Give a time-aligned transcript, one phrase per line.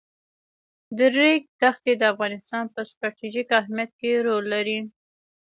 [0.97, 4.79] د ریګ دښتې د افغانستان په ستراتیژیک اهمیت کې رول لري.